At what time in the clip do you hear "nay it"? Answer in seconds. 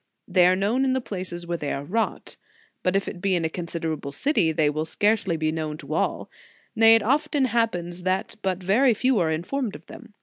6.75-7.03